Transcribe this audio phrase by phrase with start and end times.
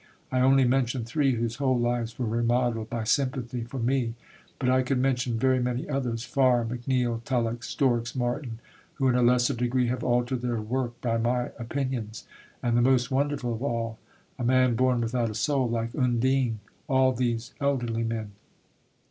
[0.31, 4.15] I only mention three whose whole lives were remodelled by sympathy for me.
[4.57, 8.57] But I could mention very many others Farr, McNeill, Tulloch, Storks, Martin,
[8.95, 12.25] who in a lesser degree have altered their work by my opinions.
[12.63, 13.99] And, the most wonderful of all,
[14.39, 18.31] a man born without a soul, like Undine all these elderly men.